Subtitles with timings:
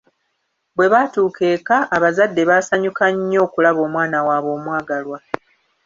[0.75, 5.17] Bwe baatuuka eka abazadde baasanyuka nnyo okulaba omwana waabwe omwagalwa.